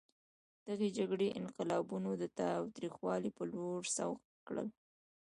[0.67, 4.67] دغې جګړې انقلابیون د تاوتریخوالي په لور سوق کړل.